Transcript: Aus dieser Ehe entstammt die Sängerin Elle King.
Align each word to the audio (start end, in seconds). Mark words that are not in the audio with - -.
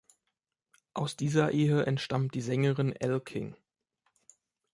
Aus 0.95 1.15
dieser 1.15 1.51
Ehe 1.51 1.85
entstammt 1.85 2.33
die 2.33 2.41
Sängerin 2.41 2.91
Elle 2.91 3.21
King. 3.21 3.55